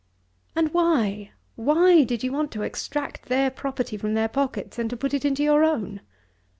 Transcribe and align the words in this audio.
"And 0.55 0.73
why? 0.73 1.29
Why 1.55 2.03
did 2.05 2.23
you 2.23 2.31
want 2.31 2.49
to 2.53 2.63
extract 2.63 3.25
their 3.27 3.51
property 3.51 3.97
from 3.97 4.15
their 4.15 4.29
pockets, 4.29 4.79
and 4.79 4.89
to 4.89 4.97
put 4.97 5.13
it 5.13 5.25
into 5.25 5.43
your 5.43 5.63
own? 5.63 6.01